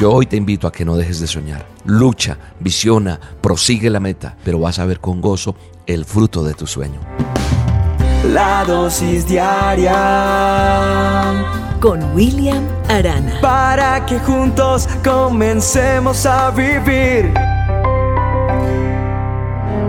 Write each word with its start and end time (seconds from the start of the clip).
Yo 0.00 0.10
hoy 0.12 0.24
te 0.24 0.36
invito 0.36 0.66
a 0.66 0.72
que 0.72 0.86
no 0.86 0.96
dejes 0.96 1.20
de 1.20 1.26
soñar. 1.26 1.66
Lucha, 1.84 2.38
visiona, 2.58 3.20
prosigue 3.42 3.90
la 3.90 4.00
meta, 4.00 4.34
pero 4.42 4.58
vas 4.58 4.78
a 4.78 4.86
ver 4.86 4.98
con 4.98 5.20
gozo 5.20 5.54
el 5.86 6.06
fruto 6.06 6.42
de 6.42 6.54
tu 6.54 6.66
sueño. 6.66 6.98
La 8.32 8.64
dosis 8.64 9.28
diaria 9.28 9.94
con 11.80 12.02
William 12.14 12.66
Arana. 12.88 13.42
Para 13.42 14.06
que 14.06 14.18
juntos 14.20 14.88
comencemos 15.04 16.24
a 16.24 16.50
vivir. 16.50 17.34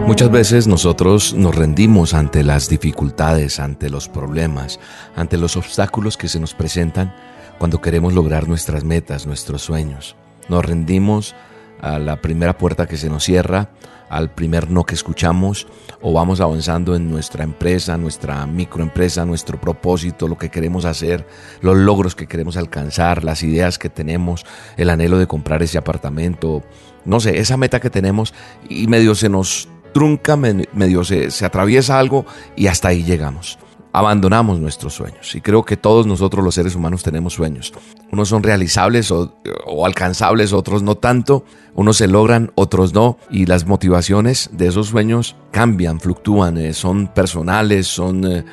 Muchas 0.05 0.29
veces 0.29 0.67
nosotros 0.67 1.33
nos 1.35 1.55
rendimos 1.55 2.13
ante 2.13 2.43
las 2.43 2.67
dificultades, 2.67 3.61
ante 3.61 3.89
los 3.89 4.09
problemas, 4.09 4.77
ante 5.15 5.37
los 5.37 5.55
obstáculos 5.55 6.17
que 6.17 6.27
se 6.27 6.41
nos 6.41 6.53
presentan 6.53 7.13
cuando 7.61 7.79
queremos 7.79 8.15
lograr 8.15 8.47
nuestras 8.47 8.83
metas, 8.83 9.27
nuestros 9.27 9.61
sueños. 9.61 10.15
Nos 10.49 10.65
rendimos 10.65 11.35
a 11.79 11.99
la 11.99 12.19
primera 12.19 12.57
puerta 12.57 12.87
que 12.87 12.97
se 12.97 13.07
nos 13.07 13.23
cierra, 13.23 13.69
al 14.09 14.33
primer 14.33 14.71
no 14.71 14.83
que 14.83 14.95
escuchamos 14.95 15.67
o 16.01 16.11
vamos 16.11 16.41
avanzando 16.41 16.95
en 16.95 17.11
nuestra 17.11 17.43
empresa, 17.43 17.97
nuestra 17.97 18.47
microempresa, 18.47 19.25
nuestro 19.25 19.61
propósito, 19.61 20.27
lo 20.27 20.39
que 20.39 20.49
queremos 20.49 20.85
hacer, 20.85 21.27
los 21.61 21.77
logros 21.77 22.15
que 22.15 22.25
queremos 22.25 22.57
alcanzar, 22.57 23.23
las 23.23 23.43
ideas 23.43 23.77
que 23.77 23.91
tenemos, 23.91 24.43
el 24.75 24.89
anhelo 24.89 25.19
de 25.19 25.27
comprar 25.27 25.61
ese 25.61 25.77
apartamento, 25.77 26.63
no 27.05 27.19
sé, 27.19 27.37
esa 27.37 27.57
meta 27.57 27.79
que 27.79 27.91
tenemos 27.91 28.33
y 28.69 28.87
medio 28.87 29.13
se 29.13 29.29
nos 29.29 29.69
trunca, 29.93 30.35
medio 30.35 31.03
se, 31.03 31.29
se 31.29 31.45
atraviesa 31.45 31.99
algo 31.99 32.25
y 32.55 32.65
hasta 32.65 32.87
ahí 32.87 33.03
llegamos 33.03 33.59
abandonamos 33.93 34.59
nuestros 34.59 34.93
sueños. 34.93 35.35
Y 35.35 35.41
creo 35.41 35.63
que 35.63 35.77
todos 35.77 36.07
nosotros 36.07 36.43
los 36.43 36.55
seres 36.55 36.75
humanos 36.75 37.03
tenemos 37.03 37.33
sueños. 37.33 37.73
Unos 38.11 38.29
son 38.29 38.43
realizables 38.43 39.11
o, 39.11 39.33
alcanzables, 39.85 40.53
otros 40.53 40.83
no 40.83 40.95
tanto. 40.95 41.43
Unos 41.73 41.97
se 41.97 42.07
logran, 42.07 42.51
otros 42.55 42.93
no. 42.93 43.17
Y 43.29 43.45
las 43.45 43.65
motivaciones 43.65 44.49
de 44.53 44.67
esos 44.67 44.87
sueños 44.87 45.35
cambian, 45.51 45.99
fluctúan, 45.99 46.57
eh, 46.57 46.73
son 46.73 47.07
personales, 47.07 47.87
son 47.87 48.25
eh, 48.25 48.45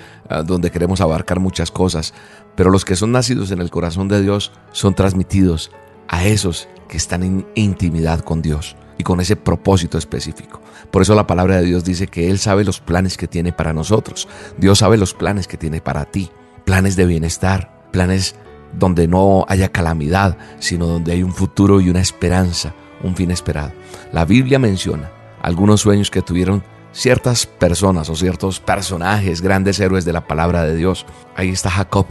donde 0.45 0.71
queremos 0.71 1.01
abarcar 1.01 1.41
muchas 1.41 1.71
cosas. 1.71 2.15
Pero 2.57 2.71
los 2.71 2.85
que 2.85 2.97
son 2.97 3.13
nacidos 3.13 3.51
en 3.51 3.61
el 3.61 3.71
corazón 3.71 4.09
de 4.09 4.21
Dios 4.21 4.53
son 4.73 4.95
transmitidos 4.95 5.71
a 6.09 6.25
esos 6.25 6.69
que 6.89 6.97
están 6.97 7.23
en 7.23 7.47
intimidad 7.55 8.21
con 8.21 8.43
Dios 8.43 8.77
y 8.99 9.05
con 9.05 9.21
ese 9.21 9.37
propósito 9.37 9.97
específico. 9.97 10.61
Por 10.91 11.03
eso 11.03 11.15
la 11.15 11.27
palabra 11.27 11.57
de 11.57 11.65
Dios 11.65 11.85
dice 11.85 12.09
que 12.09 12.31
Él 12.31 12.39
sabe 12.39 12.65
los 12.65 12.81
planes 12.81 13.17
que 13.17 13.29
tiene 13.29 13.53
para 13.53 13.73
nosotros. 13.73 14.29
Dios 14.59 14.79
sabe 14.79 14.99
los 14.99 15.15
planes 15.15 15.47
que 15.47 15.57
tiene 15.57 15.81
para 15.81 16.05
ti. 16.05 16.31
Planes 16.65 16.97
de 16.97 17.07
bienestar, 17.07 17.89
planes 17.93 18.35
donde 18.79 19.09
no 19.09 19.47
haya 19.49 19.71
calamidad, 19.71 20.37
sino 20.59 20.87
donde 20.87 21.13
hay 21.13 21.23
un 21.23 21.33
futuro 21.33 21.81
y 21.81 21.89
una 21.89 22.01
esperanza, 22.01 22.75
un 23.03 23.17
fin 23.17 23.31
esperado. 23.31 23.73
La 24.13 24.25
Biblia 24.25 24.59
menciona 24.59 25.11
algunos 25.41 25.81
sueños 25.81 26.11
que 26.11 26.21
tuvieron 26.21 26.63
ciertas 26.93 27.47
personas 27.47 28.11
o 28.11 28.17
ciertos 28.17 28.61
personajes, 28.61 29.41
grandes 29.41 29.81
héroes 29.81 30.05
de 30.05 30.13
la 30.13 30.27
palabra 30.27 30.65
de 30.65 30.75
Dios. 30.75 31.07
Ahí 31.37 31.51
está 31.51 31.71
Jacob 31.71 32.07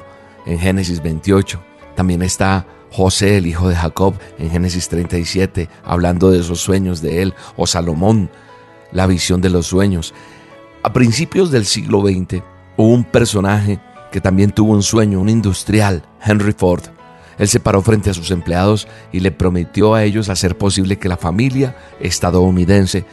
en 0.46 0.60
Génesis 0.60 1.04
28. 1.04 1.62
También 1.98 2.22
está 2.22 2.68
José, 2.92 3.38
el 3.38 3.48
hijo 3.48 3.70
de 3.70 3.76
Jacob, 3.76 4.14
en 4.38 4.52
Génesis 4.52 4.88
37, 4.88 5.68
hablando 5.84 6.30
de 6.30 6.42
esos 6.42 6.62
sueños 6.62 7.02
de 7.02 7.24
él, 7.24 7.34
o 7.56 7.66
Salomón, 7.66 8.30
la 8.92 9.08
visión 9.08 9.42
de 9.42 9.50
los 9.50 9.66
sueños. 9.66 10.14
A 10.84 10.94
principios 10.94 11.50
del 11.50 11.66
siglo 11.66 12.02
XX 12.02 12.44
hubo 12.78 12.94
un 12.94 13.04
personaje 13.04 13.80
que 14.12 14.22
también 14.22 14.52
tuvo 14.52 14.74
un 14.74 14.84
sueño, 14.84 15.20
un 15.20 15.28
industrial, 15.28 16.04
Henry 16.24 16.54
Ford. 16.54 16.84
Él 17.40 17.48
se 17.48 17.60
paró 17.60 17.82
frente 17.82 18.12
a 18.12 18.14
sus 18.14 18.30
empleados 18.30 18.88
y 19.12 19.22
le 19.22 19.32
prometió 19.32 19.96
a 19.96 20.04
ellos 20.04 20.30
hacer 20.30 20.56
posible 20.56 21.00
que 21.00 21.10
la 21.10 21.18
familia 21.18 21.76
estadounidense, 22.00 23.06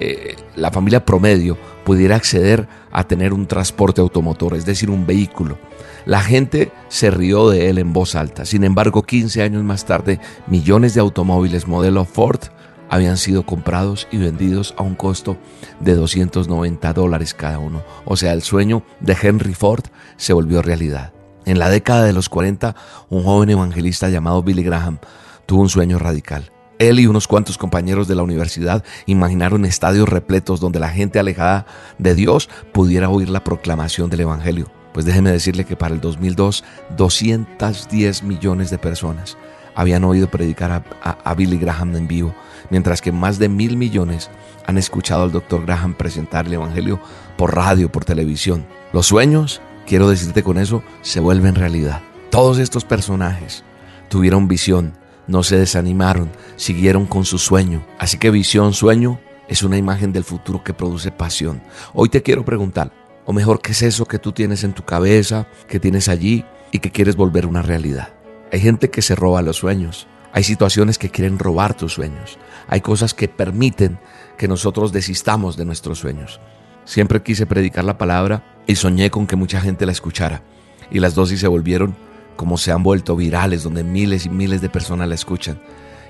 eh, 0.00 0.36
la 0.56 0.70
familia 0.70 1.04
promedio, 1.04 1.58
pudiera 1.84 2.16
acceder 2.16 2.68
a 2.90 3.04
tener 3.04 3.32
un 3.32 3.46
transporte 3.46 4.00
automotor, 4.00 4.54
es 4.54 4.64
decir, 4.64 4.90
un 4.90 5.06
vehículo. 5.06 5.58
La 6.06 6.22
gente 6.22 6.72
se 6.88 7.10
rió 7.10 7.50
de 7.50 7.68
él 7.68 7.78
en 7.78 7.92
voz 7.92 8.14
alta. 8.14 8.44
Sin 8.46 8.64
embargo, 8.64 9.02
15 9.02 9.42
años 9.42 9.62
más 9.62 9.84
tarde, 9.84 10.18
millones 10.46 10.94
de 10.94 11.00
automóviles 11.00 11.68
modelo 11.68 12.04
Ford 12.04 12.40
habían 12.88 13.18
sido 13.18 13.44
comprados 13.44 14.08
y 14.10 14.16
vendidos 14.16 14.74
a 14.76 14.82
un 14.82 14.94
costo 14.96 15.36
de 15.78 15.94
290 15.94 16.92
dólares 16.92 17.34
cada 17.34 17.58
uno. 17.58 17.82
O 18.04 18.16
sea, 18.16 18.32
el 18.32 18.42
sueño 18.42 18.82
de 19.00 19.16
Henry 19.20 19.54
Ford 19.54 19.84
se 20.16 20.32
volvió 20.32 20.62
realidad. 20.62 21.12
En 21.44 21.58
la 21.58 21.70
década 21.70 22.04
de 22.04 22.12
los 22.12 22.28
40, 22.28 22.74
un 23.08 23.22
joven 23.22 23.50
evangelista 23.50 24.08
llamado 24.08 24.42
Billy 24.42 24.62
Graham 24.62 24.98
tuvo 25.46 25.62
un 25.62 25.68
sueño 25.68 25.98
radical. 25.98 26.50
Él 26.80 26.98
y 26.98 27.06
unos 27.06 27.28
cuantos 27.28 27.58
compañeros 27.58 28.08
de 28.08 28.14
la 28.14 28.22
universidad 28.22 28.82
imaginaron 29.04 29.66
estadios 29.66 30.08
repletos 30.08 30.60
donde 30.60 30.80
la 30.80 30.88
gente 30.88 31.18
alejada 31.18 31.66
de 31.98 32.14
Dios 32.14 32.48
pudiera 32.72 33.10
oír 33.10 33.28
la 33.28 33.44
proclamación 33.44 34.08
del 34.08 34.20
Evangelio. 34.20 34.66
Pues 34.94 35.04
déjeme 35.04 35.30
decirle 35.30 35.66
que 35.66 35.76
para 35.76 35.94
el 35.94 36.00
2002, 36.00 36.64
210 36.96 38.22
millones 38.22 38.70
de 38.70 38.78
personas 38.78 39.36
habían 39.74 40.04
oído 40.04 40.30
predicar 40.30 40.82
a, 41.02 41.34
Billy 41.34 41.58
Graham 41.58 41.94
en 41.96 42.08
vivo, 42.08 42.34
mientras 42.70 43.02
que 43.02 43.12
más 43.12 43.38
de 43.38 43.50
mil 43.50 43.76
millones 43.76 44.30
han 44.66 44.78
escuchado 44.78 45.24
al 45.24 45.32
doctor 45.32 45.66
Graham 45.66 45.92
presentar 45.92 46.46
el 46.46 46.54
Evangelio 46.54 46.98
por 47.36 47.54
radio, 47.54 47.92
por 47.92 48.06
televisión. 48.06 48.64
Los 48.94 49.06
sueños, 49.06 49.60
quiero 49.86 50.08
decirte 50.08 50.42
con 50.42 50.56
eso, 50.56 50.82
se 51.02 51.20
vuelven 51.20 51.56
realidad. 51.56 52.00
Todos 52.30 52.58
estos 52.58 52.86
personajes 52.86 53.64
tuvieron 54.08 54.48
visión, 54.48 54.94
no 55.30 55.44
se 55.44 55.56
desanimaron, 55.56 56.30
siguieron 56.56 57.06
con 57.06 57.24
su 57.24 57.38
sueño. 57.38 57.86
Así 57.98 58.18
que 58.18 58.30
visión, 58.30 58.74
sueño, 58.74 59.20
es 59.48 59.62
una 59.62 59.78
imagen 59.78 60.12
del 60.12 60.24
futuro 60.24 60.64
que 60.64 60.74
produce 60.74 61.12
pasión. 61.12 61.62
Hoy 61.94 62.08
te 62.08 62.22
quiero 62.22 62.44
preguntar, 62.44 62.92
o 63.24 63.32
mejor, 63.32 63.62
¿qué 63.62 63.70
es 63.70 63.82
eso 63.82 64.06
que 64.06 64.18
tú 64.18 64.32
tienes 64.32 64.64
en 64.64 64.72
tu 64.72 64.84
cabeza, 64.84 65.46
que 65.68 65.78
tienes 65.78 66.08
allí 66.08 66.44
y 66.72 66.80
que 66.80 66.90
quieres 66.90 67.14
volver 67.14 67.46
una 67.46 67.62
realidad? 67.62 68.12
Hay 68.52 68.60
gente 68.60 68.90
que 68.90 69.02
se 69.02 69.14
roba 69.14 69.40
los 69.40 69.58
sueños. 69.58 70.08
Hay 70.32 70.42
situaciones 70.42 70.98
que 70.98 71.10
quieren 71.10 71.38
robar 71.38 71.76
tus 71.76 71.92
sueños. 71.92 72.38
Hay 72.66 72.80
cosas 72.80 73.14
que 73.14 73.28
permiten 73.28 73.98
que 74.36 74.48
nosotros 74.48 74.92
desistamos 74.92 75.56
de 75.56 75.64
nuestros 75.64 75.98
sueños. 75.98 76.40
Siempre 76.84 77.22
quise 77.22 77.46
predicar 77.46 77.84
la 77.84 77.98
palabra 77.98 78.42
y 78.66 78.74
soñé 78.74 79.10
con 79.10 79.28
que 79.28 79.36
mucha 79.36 79.60
gente 79.60 79.86
la 79.86 79.92
escuchara. 79.92 80.42
Y 80.90 80.98
las 80.98 81.14
dosis 81.14 81.38
se 81.38 81.46
volvieron 81.46 81.94
como 82.40 82.56
se 82.56 82.72
han 82.72 82.82
vuelto 82.82 83.16
virales, 83.16 83.64
donde 83.64 83.84
miles 83.84 84.24
y 84.24 84.30
miles 84.30 84.62
de 84.62 84.70
personas 84.70 85.06
la 85.08 85.14
escuchan. 85.14 85.60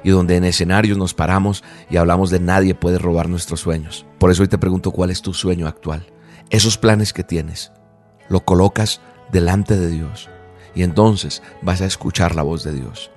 Y 0.04 0.10
donde 0.10 0.36
en 0.36 0.44
escenarios 0.44 0.96
nos 0.96 1.12
paramos 1.12 1.64
y 1.90 1.96
hablamos 1.96 2.30
de 2.30 2.38
nadie 2.38 2.76
puede 2.76 2.98
robar 2.98 3.28
nuestros 3.28 3.58
sueños. 3.58 4.06
Por 4.18 4.30
eso 4.30 4.42
hoy 4.42 4.48
te 4.48 4.56
pregunto 4.56 4.92
cuál 4.92 5.10
es 5.10 5.22
tu 5.22 5.34
sueño 5.34 5.66
actual 5.66 6.06
esos 6.50 6.78
planes 6.78 7.12
que 7.12 7.22
tienes, 7.24 7.72
lo 8.28 8.44
colocas 8.44 9.00
delante 9.32 9.78
de 9.78 9.88
Dios 9.88 10.28
y 10.74 10.82
entonces 10.82 11.42
vas 11.62 11.80
a 11.80 11.86
escuchar 11.86 12.34
la 12.34 12.42
voz 12.42 12.64
de 12.64 12.72
Dios. 12.72 13.10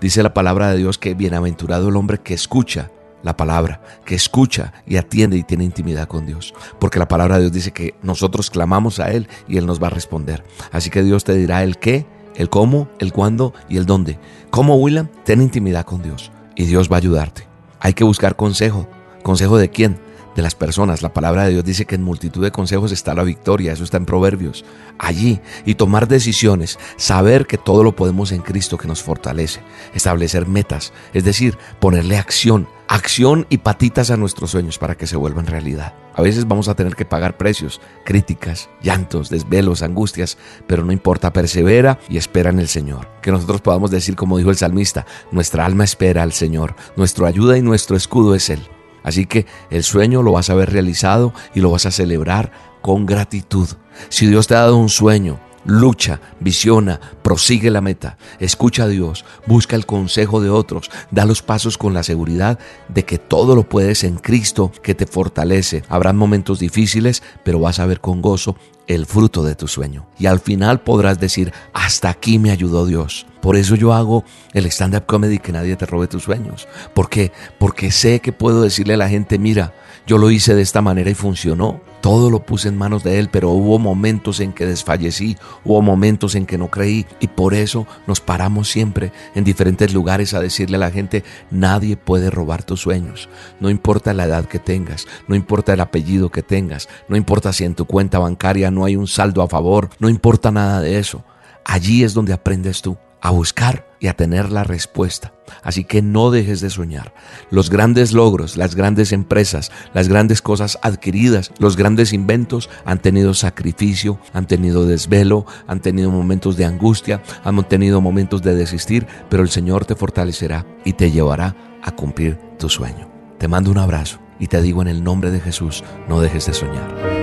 Dice 0.00 0.22
la 0.22 0.34
palabra 0.34 0.70
de 0.70 0.78
Dios 0.78 0.98
que 0.98 1.14
bienaventurado 1.14 1.88
el 1.88 1.96
hombre 1.96 2.18
que 2.18 2.34
escucha 2.34 2.90
la 3.22 3.36
palabra, 3.36 3.82
que 4.04 4.14
escucha 4.14 4.72
y 4.86 4.96
atiende 4.96 5.36
y 5.36 5.42
tiene 5.42 5.64
intimidad 5.64 6.08
con 6.08 6.26
Dios. 6.26 6.54
Porque 6.78 6.98
la 6.98 7.08
palabra 7.08 7.36
de 7.36 7.42
Dios 7.42 7.52
dice 7.52 7.72
que 7.72 7.94
nosotros 8.02 8.50
clamamos 8.50 8.98
a 8.98 9.12
Él 9.12 9.28
y 9.46 9.56
Él 9.58 9.66
nos 9.66 9.80
va 9.80 9.86
a 9.88 9.90
responder. 9.90 10.42
Así 10.72 10.90
que 10.90 11.02
Dios 11.02 11.24
te 11.24 11.34
dirá 11.34 11.62
el 11.62 11.78
qué, 11.78 12.06
el 12.40 12.48
cómo, 12.48 12.88
el 12.98 13.12
cuándo 13.12 13.52
y 13.68 13.76
el 13.76 13.84
dónde. 13.84 14.18
¿Cómo, 14.50 14.76
William? 14.76 15.08
Ten 15.24 15.42
intimidad 15.42 15.84
con 15.84 16.02
Dios 16.02 16.32
y 16.56 16.64
Dios 16.64 16.90
va 16.90 16.96
a 16.96 16.98
ayudarte. 16.98 17.46
Hay 17.80 17.92
que 17.92 18.02
buscar 18.02 18.34
consejo. 18.34 18.88
¿Consejo 19.22 19.58
de 19.58 19.68
quién? 19.68 20.00
De 20.40 20.42
las 20.42 20.54
personas. 20.54 21.02
La 21.02 21.12
palabra 21.12 21.44
de 21.44 21.50
Dios 21.50 21.64
dice 21.64 21.84
que 21.84 21.94
en 21.94 22.02
multitud 22.02 22.42
de 22.42 22.50
consejos 22.50 22.92
está 22.92 23.14
la 23.14 23.24
victoria, 23.24 23.72
eso 23.72 23.84
está 23.84 23.98
en 23.98 24.06
Proverbios. 24.06 24.64
Allí 24.98 25.40
y 25.66 25.74
tomar 25.74 26.08
decisiones, 26.08 26.78
saber 26.96 27.46
que 27.46 27.58
todo 27.58 27.84
lo 27.84 27.94
podemos 27.94 28.32
en 28.32 28.40
Cristo 28.40 28.78
que 28.78 28.88
nos 28.88 29.02
fortalece, 29.02 29.60
establecer 29.94 30.46
metas, 30.46 30.94
es 31.12 31.24
decir, 31.24 31.58
ponerle 31.78 32.16
acción, 32.16 32.68
acción 32.88 33.46
y 33.50 33.58
patitas 33.58 34.10
a 34.10 34.16
nuestros 34.16 34.50
sueños 34.50 34.78
para 34.78 34.94
que 34.94 35.06
se 35.06 35.16
vuelvan 35.16 35.46
realidad. 35.46 35.94
A 36.14 36.22
veces 36.22 36.48
vamos 36.48 36.68
a 36.68 36.74
tener 36.74 36.96
que 36.96 37.04
pagar 37.04 37.36
precios, 37.36 37.80
críticas, 38.04 38.70
llantos, 38.82 39.28
desvelos, 39.28 39.82
angustias, 39.82 40.38
pero 40.66 40.84
no 40.84 40.92
importa, 40.92 41.34
persevera 41.34 41.98
y 42.08 42.16
espera 42.16 42.48
en 42.48 42.60
el 42.60 42.68
Señor. 42.68 43.08
Que 43.20 43.30
nosotros 43.30 43.60
podamos 43.60 43.90
decir, 43.90 44.16
como 44.16 44.38
dijo 44.38 44.50
el 44.50 44.56
salmista, 44.56 45.06
nuestra 45.30 45.66
alma 45.66 45.84
espera 45.84 46.22
al 46.22 46.32
Señor, 46.32 46.74
nuestra 46.96 47.28
ayuda 47.28 47.58
y 47.58 47.62
nuestro 47.62 47.96
escudo 47.96 48.34
es 48.34 48.48
Él. 48.48 48.66
Así 49.02 49.26
que 49.26 49.46
el 49.70 49.82
sueño 49.82 50.22
lo 50.22 50.32
vas 50.32 50.50
a 50.50 50.54
ver 50.54 50.72
realizado 50.72 51.32
y 51.54 51.60
lo 51.60 51.70
vas 51.70 51.86
a 51.86 51.90
celebrar 51.90 52.52
con 52.82 53.06
gratitud. 53.06 53.68
Si 54.08 54.26
Dios 54.26 54.46
te 54.46 54.54
ha 54.54 54.60
dado 54.60 54.76
un 54.76 54.88
sueño, 54.88 55.38
lucha, 55.64 56.20
visiona, 56.40 57.00
prosigue 57.22 57.70
la 57.70 57.80
meta, 57.80 58.16
escucha 58.38 58.84
a 58.84 58.88
Dios, 58.88 59.24
busca 59.46 59.76
el 59.76 59.86
consejo 59.86 60.40
de 60.40 60.50
otros, 60.50 60.90
da 61.10 61.24
los 61.24 61.42
pasos 61.42 61.76
con 61.76 61.94
la 61.94 62.02
seguridad 62.02 62.58
de 62.88 63.04
que 63.04 63.18
todo 63.18 63.54
lo 63.54 63.68
puedes 63.68 64.04
en 64.04 64.16
Cristo 64.16 64.72
que 64.82 64.94
te 64.94 65.06
fortalece. 65.06 65.82
Habrán 65.88 66.16
momentos 66.16 66.58
difíciles, 66.58 67.22
pero 67.44 67.60
vas 67.60 67.78
a 67.78 67.86
ver 67.86 68.00
con 68.00 68.22
gozo 68.22 68.56
el 68.86 69.06
fruto 69.06 69.44
de 69.44 69.54
tu 69.54 69.68
sueño. 69.68 70.06
Y 70.18 70.26
al 70.26 70.40
final 70.40 70.80
podrás 70.80 71.20
decir, 71.20 71.52
hasta 71.72 72.08
aquí 72.08 72.38
me 72.38 72.50
ayudó 72.50 72.86
Dios. 72.86 73.26
Por 73.40 73.56
eso 73.56 73.74
yo 73.74 73.92
hago 73.92 74.24
el 74.52 74.66
stand-up 74.66 75.06
comedy 75.06 75.38
que 75.38 75.52
nadie 75.52 75.76
te 75.76 75.86
robe 75.86 76.08
tus 76.08 76.24
sueños. 76.24 76.68
¿Por 76.94 77.08
qué? 77.08 77.32
Porque 77.58 77.90
sé 77.90 78.20
que 78.20 78.32
puedo 78.32 78.62
decirle 78.62 78.94
a 78.94 78.98
la 78.98 79.08
gente, 79.08 79.38
mira, 79.38 79.72
yo 80.06 80.18
lo 80.18 80.30
hice 80.30 80.54
de 80.54 80.62
esta 80.62 80.82
manera 80.82 81.10
y 81.10 81.14
funcionó. 81.14 81.80
Todo 82.00 82.30
lo 82.30 82.44
puse 82.44 82.68
en 82.68 82.78
manos 82.78 83.04
de 83.04 83.18
Él, 83.18 83.28
pero 83.30 83.50
hubo 83.50 83.78
momentos 83.78 84.40
en 84.40 84.52
que 84.52 84.64
desfallecí, 84.64 85.36
hubo 85.64 85.82
momentos 85.82 86.34
en 86.34 86.46
que 86.46 86.56
no 86.56 86.68
creí 86.68 87.06
y 87.20 87.28
por 87.28 87.52
eso 87.52 87.86
nos 88.06 88.20
paramos 88.20 88.70
siempre 88.70 89.12
en 89.34 89.44
diferentes 89.44 89.92
lugares 89.92 90.32
a 90.32 90.40
decirle 90.40 90.76
a 90.76 90.80
la 90.80 90.90
gente, 90.90 91.24
nadie 91.50 91.98
puede 91.98 92.30
robar 92.30 92.62
tus 92.62 92.80
sueños. 92.80 93.28
No 93.60 93.68
importa 93.68 94.14
la 94.14 94.24
edad 94.24 94.46
que 94.46 94.58
tengas, 94.58 95.06
no 95.28 95.34
importa 95.34 95.74
el 95.74 95.80
apellido 95.80 96.30
que 96.30 96.42
tengas, 96.42 96.88
no 97.08 97.16
importa 97.16 97.52
si 97.52 97.64
en 97.64 97.74
tu 97.74 97.84
cuenta 97.84 98.18
bancaria 98.18 98.70
no 98.70 98.86
hay 98.86 98.96
un 98.96 99.06
saldo 99.06 99.42
a 99.42 99.48
favor, 99.48 99.90
no 99.98 100.08
importa 100.08 100.50
nada 100.50 100.80
de 100.80 100.98
eso. 100.98 101.22
Allí 101.66 102.02
es 102.02 102.14
donde 102.14 102.32
aprendes 102.32 102.80
tú 102.80 102.96
a 103.20 103.30
buscar 103.30 103.86
y 104.00 104.08
a 104.08 104.14
tener 104.14 104.50
la 104.50 104.64
respuesta. 104.64 105.34
Así 105.62 105.84
que 105.84 106.00
no 106.00 106.30
dejes 106.30 106.60
de 106.60 106.70
soñar. 106.70 107.12
Los 107.50 107.70
grandes 107.70 108.12
logros, 108.12 108.56
las 108.56 108.74
grandes 108.74 109.12
empresas, 109.12 109.70
las 109.92 110.08
grandes 110.08 110.42
cosas 110.42 110.78
adquiridas, 110.82 111.52
los 111.58 111.76
grandes 111.76 112.12
inventos 112.12 112.70
han 112.84 113.00
tenido 113.00 113.34
sacrificio, 113.34 114.18
han 114.32 114.46
tenido 114.46 114.86
desvelo, 114.86 115.44
han 115.66 115.80
tenido 115.80 116.10
momentos 116.10 116.56
de 116.56 116.64
angustia, 116.64 117.22
han 117.44 117.62
tenido 117.68 118.00
momentos 118.00 118.42
de 118.42 118.54
desistir, 118.54 119.06
pero 119.28 119.42
el 119.42 119.50
Señor 119.50 119.84
te 119.84 119.96
fortalecerá 119.96 120.66
y 120.84 120.94
te 120.94 121.10
llevará 121.10 121.54
a 121.82 121.90
cumplir 121.92 122.38
tu 122.58 122.68
sueño. 122.68 123.10
Te 123.38 123.48
mando 123.48 123.70
un 123.70 123.78
abrazo 123.78 124.18
y 124.38 124.46
te 124.46 124.62
digo 124.62 124.82
en 124.82 124.88
el 124.88 125.04
nombre 125.04 125.30
de 125.30 125.40
Jesús, 125.40 125.84
no 126.08 126.20
dejes 126.20 126.46
de 126.46 126.54
soñar. 126.54 127.19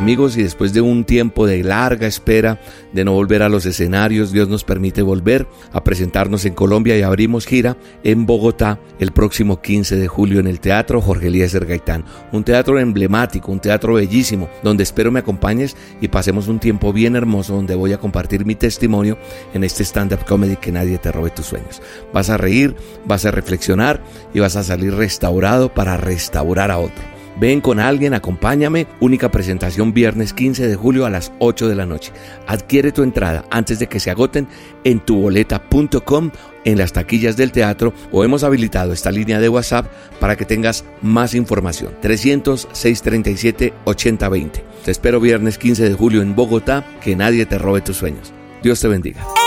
Amigos, 0.00 0.38
y 0.38 0.42
después 0.42 0.72
de 0.72 0.80
un 0.80 1.04
tiempo 1.04 1.46
de 1.46 1.62
larga 1.62 2.06
espera 2.06 2.58
de 2.94 3.04
no 3.04 3.12
volver 3.12 3.42
a 3.42 3.50
los 3.50 3.66
escenarios, 3.66 4.32
Dios 4.32 4.48
nos 4.48 4.64
permite 4.64 5.02
volver 5.02 5.46
a 5.72 5.84
presentarnos 5.84 6.46
en 6.46 6.54
Colombia 6.54 6.96
y 6.96 7.02
abrimos 7.02 7.44
gira 7.44 7.76
en 8.02 8.24
Bogotá 8.24 8.80
el 8.98 9.12
próximo 9.12 9.60
15 9.60 9.96
de 9.96 10.08
julio 10.08 10.40
en 10.40 10.46
el 10.46 10.58
Teatro 10.58 11.02
Jorge 11.02 11.26
Eliezer 11.26 11.66
Gaitán. 11.66 12.06
Un 12.32 12.44
teatro 12.44 12.78
emblemático, 12.78 13.52
un 13.52 13.60
teatro 13.60 13.92
bellísimo, 13.92 14.48
donde 14.62 14.84
espero 14.84 15.12
me 15.12 15.20
acompañes 15.20 15.76
y 16.00 16.08
pasemos 16.08 16.48
un 16.48 16.60
tiempo 16.60 16.94
bien 16.94 17.14
hermoso 17.14 17.54
donde 17.54 17.74
voy 17.74 17.92
a 17.92 17.98
compartir 17.98 18.46
mi 18.46 18.54
testimonio 18.54 19.18
en 19.52 19.64
este 19.64 19.84
stand-up 19.84 20.24
comedy 20.24 20.56
que 20.56 20.72
nadie 20.72 20.96
te 20.96 21.12
robe 21.12 21.28
tus 21.28 21.44
sueños. 21.44 21.82
Vas 22.10 22.30
a 22.30 22.38
reír, 22.38 22.74
vas 23.04 23.26
a 23.26 23.32
reflexionar 23.32 24.02
y 24.32 24.40
vas 24.40 24.56
a 24.56 24.64
salir 24.64 24.94
restaurado 24.94 25.74
para 25.74 25.98
restaurar 25.98 26.70
a 26.70 26.78
otro. 26.78 27.19
Ven 27.40 27.60
con 27.62 27.80
alguien, 27.80 28.12
acompáñame. 28.12 28.86
Única 29.00 29.30
presentación 29.30 29.94
viernes 29.94 30.34
15 30.34 30.68
de 30.68 30.76
julio 30.76 31.06
a 31.06 31.10
las 31.10 31.32
8 31.38 31.68
de 31.68 31.74
la 31.74 31.86
noche. 31.86 32.12
Adquiere 32.46 32.92
tu 32.92 33.02
entrada 33.02 33.46
antes 33.50 33.78
de 33.78 33.86
que 33.86 33.98
se 33.98 34.10
agoten 34.10 34.46
en 34.84 35.00
tuboleta.com 35.00 36.32
en 36.66 36.76
las 36.76 36.92
taquillas 36.92 37.38
del 37.38 37.50
teatro 37.50 37.94
o 38.12 38.24
hemos 38.24 38.44
habilitado 38.44 38.92
esta 38.92 39.10
línea 39.10 39.40
de 39.40 39.48
WhatsApp 39.48 39.86
para 40.20 40.36
que 40.36 40.44
tengas 40.44 40.84
más 41.00 41.34
información. 41.34 41.94
300-637-8020. 42.02 44.50
Te 44.84 44.90
espero 44.90 45.18
viernes 45.18 45.56
15 45.56 45.88
de 45.88 45.94
julio 45.94 46.20
en 46.20 46.36
Bogotá. 46.36 46.84
Que 47.00 47.16
nadie 47.16 47.46
te 47.46 47.56
robe 47.56 47.80
tus 47.80 47.96
sueños. 47.96 48.34
Dios 48.62 48.80
te 48.80 48.88
bendiga. 48.88 49.39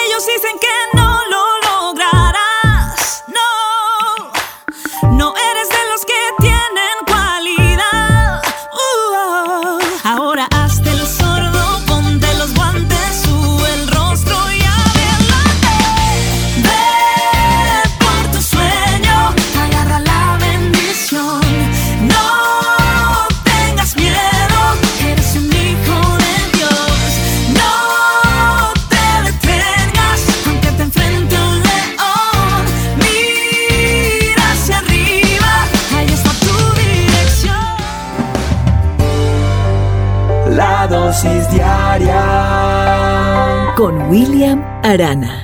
Con 43.83 44.09
William 44.09 44.63
Arana. 44.81 45.42